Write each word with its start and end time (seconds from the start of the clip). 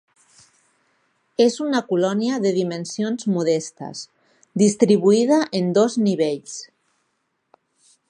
És 1.45 1.57
una 1.65 1.81
colònia 1.91 2.39
de 2.47 2.55
dimensions 2.57 3.29
modestes, 3.35 4.03
distribuïda 4.65 5.41
en 5.61 5.73
dos 5.81 6.03
nivells. 6.11 6.61